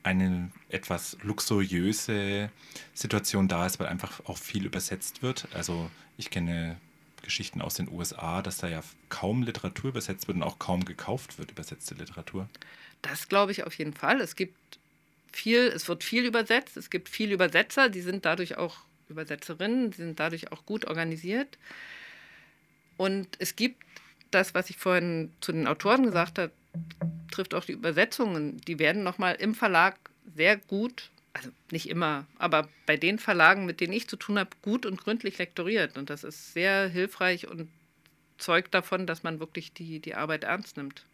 eine 0.03 0.51
etwas 0.69 1.17
luxuriöse 1.23 2.51
Situation 2.95 3.49
da 3.49 3.67
ist, 3.67 3.81
weil 3.81 3.89
einfach 3.89 4.25
auch 4.27 4.39
viel 4.39 4.65
übersetzt 4.65 5.23
wird? 5.23 5.49
Also 5.53 5.91
ich 6.17 6.31
kenne 6.31 6.77
Geschichten 7.23 7.61
aus 7.61 7.75
den 7.75 7.89
USA, 7.91 8.41
dass 8.41 8.59
da 8.59 8.69
ja 8.69 8.83
kaum 9.09 9.43
Literatur 9.43 9.91
übersetzt 9.91 10.29
wird 10.29 10.37
und 10.37 10.45
auch 10.45 10.59
kaum 10.59 10.85
gekauft 10.85 11.39
wird, 11.39 11.51
übersetzte 11.51 11.95
Literatur. 11.95 12.49
Das 13.03 13.29
glaube 13.29 13.53
ich 13.53 13.65
auf 13.65 13.75
jeden 13.75 13.95
Fall. 13.95 14.21
Es 14.21 14.37
gibt 14.37 14.79
viel, 15.33 15.61
es 15.63 15.89
wird 15.89 16.05
viel 16.05 16.25
übersetzt, 16.25 16.77
es 16.77 16.89
gibt 16.89 17.09
viele 17.09 17.35
Übersetzer, 17.35 17.89
die 17.89 18.01
sind 18.01 18.25
dadurch 18.25 18.57
auch 18.57 18.77
Übersetzerinnen, 19.09 19.91
die 19.91 19.97
sind 19.99 20.21
dadurch 20.21 20.53
auch 20.53 20.65
gut 20.67 20.85
organisiert. 20.87 21.59
Und 22.97 23.29
es 23.39 23.57
gibt 23.57 23.86
das, 24.37 24.55
was 24.55 24.71
ich 24.71 24.77
vorhin 24.77 25.33
zu 25.41 25.53
den 25.53 25.67
Autoren 25.67 26.05
gesagt 26.05 26.39
habe, 26.39 26.53
trifft 27.31 27.55
auch 27.55 27.65
die 27.65 27.73
Übersetzungen. 27.73 28.61
Die 28.69 28.79
werden 28.79 29.03
nochmal 29.03 29.35
im 29.37 29.55
Verlag 29.55 29.99
sehr 30.35 30.57
gut, 30.57 31.11
also 31.33 31.51
nicht 31.71 31.89
immer, 31.89 32.27
aber 32.39 32.69
bei 32.85 32.97
den 32.97 33.19
Verlagen, 33.19 33.67
mit 33.67 33.81
denen 33.81 33.93
ich 33.93 34.09
zu 34.09 34.17
tun 34.17 34.39
habe, 34.39 34.51
gut 34.63 34.87
und 34.87 35.01
gründlich 35.01 35.39
lektoriert. 35.39 35.97
Und 35.99 36.11
das 36.11 36.23
ist 36.23 36.53
sehr 36.53 36.89
hilfreich 36.89 37.49
und 37.49 37.69
zeugt 38.39 38.75
davon, 38.75 39.07
dass 39.07 39.23
man 39.23 39.41
wirklich 39.41 39.73
die, 39.73 40.01
die 40.01 40.15
Arbeit 40.15 40.45
ernst 40.45 40.77
nimmt. 40.77 41.05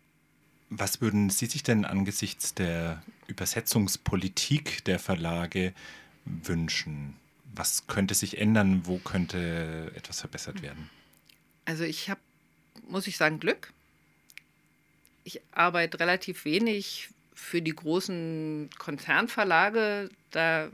Was 0.70 1.00
würden 1.00 1.30
Sie 1.30 1.46
sich 1.46 1.62
denn 1.62 1.84
angesichts 1.84 2.54
der 2.54 3.02
Übersetzungspolitik 3.26 4.84
der 4.84 4.98
Verlage 4.98 5.74
wünschen? 6.24 7.14
Was 7.54 7.86
könnte 7.86 8.14
sich 8.14 8.38
ändern? 8.38 8.82
Wo 8.84 8.98
könnte 8.98 9.92
etwas 9.94 10.20
verbessert 10.20 10.62
werden? 10.62 10.88
Also 11.66 11.84
ich 11.84 12.08
habe 12.08 12.20
muss 12.88 13.06
ich 13.06 13.16
sagen, 13.16 13.40
Glück. 13.40 13.72
Ich 15.24 15.40
arbeite 15.52 16.00
relativ 16.00 16.44
wenig 16.44 17.10
für 17.34 17.62
die 17.62 17.74
großen 17.74 18.70
Konzernverlage. 18.78 20.10
Da 20.30 20.70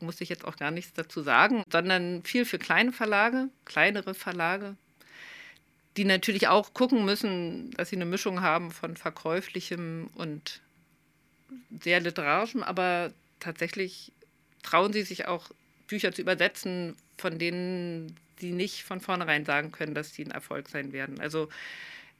muss 0.00 0.20
ich 0.20 0.28
jetzt 0.28 0.44
auch 0.44 0.56
gar 0.56 0.70
nichts 0.70 0.92
dazu 0.94 1.22
sagen, 1.22 1.62
sondern 1.70 2.22
viel 2.22 2.44
für 2.44 2.58
kleine 2.58 2.92
Verlage, 2.92 3.48
kleinere 3.64 4.14
Verlage, 4.14 4.76
die 5.96 6.04
natürlich 6.04 6.48
auch 6.48 6.72
gucken 6.72 7.04
müssen, 7.04 7.70
dass 7.72 7.90
sie 7.90 7.96
eine 7.96 8.06
Mischung 8.06 8.40
haben 8.40 8.70
von 8.70 8.96
verkäuflichem 8.96 10.08
und 10.14 10.60
sehr 11.82 12.00
literarischem, 12.00 12.62
aber 12.62 13.12
tatsächlich 13.40 14.12
trauen 14.62 14.92
sie 14.92 15.02
sich 15.02 15.26
auch 15.26 15.50
Bücher 15.86 16.12
zu 16.12 16.22
übersetzen, 16.22 16.96
von 17.20 17.38
denen 17.38 18.16
die 18.40 18.52
nicht 18.52 18.82
von 18.84 19.00
vornherein 19.00 19.44
sagen 19.44 19.70
können, 19.70 19.94
dass 19.94 20.14
sie 20.14 20.24
ein 20.24 20.30
Erfolg 20.30 20.68
sein 20.68 20.92
werden. 20.92 21.20
Also 21.20 21.48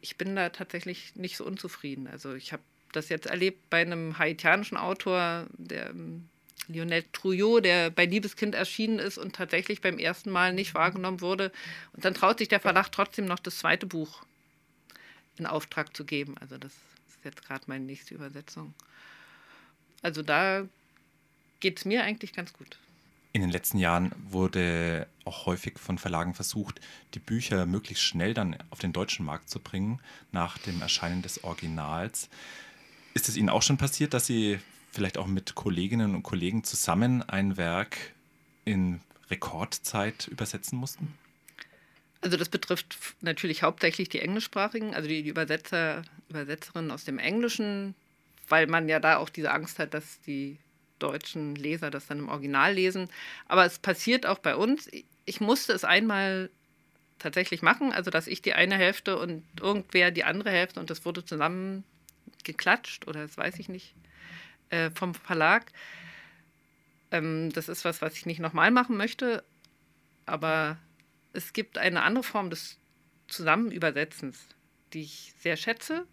ich 0.00 0.16
bin 0.16 0.36
da 0.36 0.50
tatsächlich 0.50 1.16
nicht 1.16 1.36
so 1.36 1.44
unzufrieden. 1.44 2.06
Also 2.06 2.34
ich 2.34 2.52
habe 2.52 2.62
das 2.92 3.08
jetzt 3.08 3.26
erlebt 3.26 3.70
bei 3.70 3.80
einem 3.80 4.18
haitianischen 4.18 4.76
Autor, 4.76 5.46
der 5.56 5.90
ähm, 5.90 6.28
Lionel 6.68 7.04
Trouillot, 7.12 7.64
der 7.64 7.90
bei 7.90 8.06
Liebeskind 8.06 8.54
erschienen 8.54 8.98
ist 8.98 9.18
und 9.18 9.34
tatsächlich 9.34 9.80
beim 9.80 9.98
ersten 9.98 10.30
Mal 10.30 10.52
nicht 10.52 10.74
wahrgenommen 10.74 11.20
wurde. 11.20 11.52
Und 11.92 12.04
dann 12.04 12.14
traut 12.14 12.38
sich 12.38 12.48
der 12.48 12.60
Verlag 12.60 12.90
trotzdem 12.92 13.26
noch 13.26 13.38
das 13.38 13.58
zweite 13.58 13.86
Buch 13.86 14.24
in 15.36 15.46
Auftrag 15.46 15.96
zu 15.96 16.04
geben. 16.04 16.36
Also 16.38 16.58
das 16.58 16.72
ist 17.08 17.24
jetzt 17.24 17.44
gerade 17.44 17.64
meine 17.66 17.84
nächste 17.84 18.14
Übersetzung. 18.14 18.74
Also 20.02 20.22
da 20.22 20.66
geht 21.60 21.78
es 21.78 21.84
mir 21.84 22.04
eigentlich 22.04 22.32
ganz 22.32 22.52
gut. 22.52 22.78
In 23.32 23.42
den 23.42 23.50
letzten 23.50 23.78
Jahren 23.78 24.12
wurde 24.28 25.06
auch 25.24 25.46
häufig 25.46 25.78
von 25.78 25.98
Verlagen 25.98 26.34
versucht, 26.34 26.80
die 27.14 27.20
Bücher 27.20 27.64
möglichst 27.64 28.02
schnell 28.02 28.34
dann 28.34 28.56
auf 28.70 28.80
den 28.80 28.92
deutschen 28.92 29.24
Markt 29.24 29.48
zu 29.48 29.60
bringen, 29.60 30.00
nach 30.32 30.58
dem 30.58 30.82
Erscheinen 30.82 31.22
des 31.22 31.44
Originals. 31.44 32.28
Ist 33.14 33.28
es 33.28 33.36
Ihnen 33.36 33.48
auch 33.48 33.62
schon 33.62 33.78
passiert, 33.78 34.14
dass 34.14 34.26
Sie 34.26 34.58
vielleicht 34.90 35.16
auch 35.16 35.28
mit 35.28 35.54
Kolleginnen 35.54 36.16
und 36.16 36.24
Kollegen 36.24 36.64
zusammen 36.64 37.22
ein 37.22 37.56
Werk 37.56 37.96
in 38.64 39.00
Rekordzeit 39.30 40.26
übersetzen 40.26 40.76
mussten? 40.76 41.14
Also 42.22 42.36
das 42.36 42.48
betrifft 42.48 42.96
natürlich 43.20 43.62
hauptsächlich 43.62 44.08
die 44.08 44.20
englischsprachigen, 44.20 44.94
also 44.94 45.08
die 45.08 45.26
Übersetzer, 45.26 46.02
Übersetzerinnen 46.28 46.90
aus 46.90 47.04
dem 47.04 47.18
Englischen, 47.18 47.94
weil 48.48 48.66
man 48.66 48.88
ja 48.88 49.00
da 49.00 49.18
auch 49.18 49.28
diese 49.30 49.52
Angst 49.52 49.78
hat, 49.78 49.94
dass 49.94 50.20
die 50.22 50.58
deutschen 51.02 51.54
Leser 51.56 51.90
das 51.90 52.06
dann 52.06 52.18
im 52.20 52.28
Original 52.28 52.74
lesen. 52.74 53.08
Aber 53.46 53.64
es 53.64 53.78
passiert 53.78 54.26
auch 54.26 54.38
bei 54.38 54.56
uns. 54.56 54.88
Ich 55.24 55.40
musste 55.40 55.72
es 55.72 55.84
einmal 55.84 56.50
tatsächlich 57.18 57.62
machen, 57.62 57.92
also 57.92 58.10
dass 58.10 58.26
ich 58.26 58.42
die 58.42 58.54
eine 58.54 58.76
Hälfte 58.76 59.18
und 59.18 59.44
irgendwer 59.60 60.10
die 60.10 60.24
andere 60.24 60.50
Hälfte 60.50 60.80
und 60.80 60.90
das 60.90 61.04
wurde 61.04 61.24
zusammen 61.24 61.84
geklatscht 62.44 63.06
oder 63.06 63.22
das 63.22 63.36
weiß 63.36 63.58
ich 63.58 63.68
nicht 63.68 63.94
äh, 64.70 64.90
vom 64.90 65.14
Verlag. 65.14 65.70
Ähm, 67.10 67.52
das 67.52 67.68
ist 67.68 67.84
was, 67.84 68.02
was 68.02 68.14
ich 68.14 68.26
nicht 68.26 68.40
nochmal 68.40 68.70
machen 68.70 68.96
möchte, 68.96 69.44
aber 70.26 70.78
es 71.32 71.52
gibt 71.52 71.78
eine 71.78 72.02
andere 72.02 72.24
Form 72.24 72.50
des 72.50 72.78
Zusammenübersetzens, 73.28 74.38
die 74.92 75.02
ich 75.02 75.34
sehr 75.38 75.56
schätze, 75.56 76.06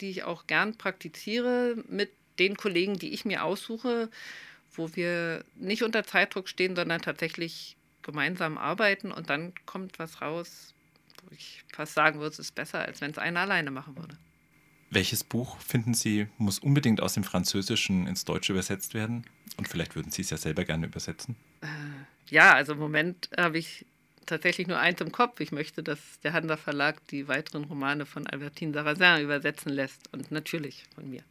die 0.00 0.10
ich 0.10 0.24
auch 0.24 0.46
gern 0.46 0.76
praktiziere 0.76 1.76
mit 1.88 2.10
den 2.38 2.56
Kollegen, 2.56 2.98
die 2.98 3.12
ich 3.12 3.24
mir 3.24 3.44
aussuche, 3.44 4.10
wo 4.74 4.94
wir 4.94 5.44
nicht 5.56 5.82
unter 5.82 6.04
Zeitdruck 6.04 6.48
stehen, 6.48 6.76
sondern 6.76 7.02
tatsächlich 7.02 7.76
gemeinsam 8.02 8.58
arbeiten 8.58 9.12
und 9.12 9.30
dann 9.30 9.52
kommt 9.66 9.98
was 9.98 10.20
raus, 10.20 10.74
ich 11.30 11.62
fast 11.72 11.94
sagen 11.94 12.18
würde, 12.18 12.32
es 12.32 12.38
ist 12.38 12.54
besser, 12.54 12.80
als 12.80 13.00
wenn 13.00 13.10
es 13.10 13.18
einer 13.18 13.40
alleine 13.40 13.70
machen 13.70 13.96
würde. 13.96 14.16
Welches 14.90 15.24
Buch, 15.24 15.58
finden 15.58 15.94
Sie, 15.94 16.26
muss 16.36 16.58
unbedingt 16.58 17.00
aus 17.00 17.14
dem 17.14 17.24
Französischen 17.24 18.06
ins 18.06 18.26
Deutsche 18.26 18.52
übersetzt 18.52 18.92
werden? 18.92 19.24
Und 19.56 19.68
vielleicht 19.68 19.94
würden 19.94 20.10
Sie 20.10 20.20
es 20.20 20.30
ja 20.30 20.36
selber 20.36 20.64
gerne 20.64 20.86
übersetzen? 20.86 21.36
Äh, 21.62 21.66
ja, 22.28 22.52
also 22.52 22.74
im 22.74 22.78
Moment 22.78 23.30
habe 23.38 23.56
ich 23.56 23.86
tatsächlich 24.26 24.66
nur 24.66 24.78
eins 24.78 25.00
im 25.00 25.10
Kopf. 25.10 25.40
Ich 25.40 25.50
möchte, 25.50 25.82
dass 25.82 25.98
der 26.22 26.34
Hansa 26.34 26.58
Verlag 26.58 27.06
die 27.08 27.26
weiteren 27.26 27.64
Romane 27.64 28.04
von 28.04 28.26
Albertine 28.26 28.74
Sarrazin 28.74 29.24
übersetzen 29.24 29.72
lässt. 29.72 30.12
Und 30.12 30.30
natürlich 30.30 30.84
von 30.94 31.08
mir. 31.08 31.22